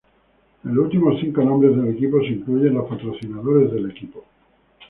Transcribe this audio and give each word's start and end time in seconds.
En 0.65 0.73
los 0.73 0.85
últimos 0.85 1.19
cinco 1.21 1.43
nombres 1.43 1.77
de 1.77 1.91
equipo 1.91 2.19
se 2.21 2.29
incluyen 2.29 2.73
los 2.73 2.89
patrocinadores 2.89 3.71
del 3.71 3.91
equipo. 3.91 4.25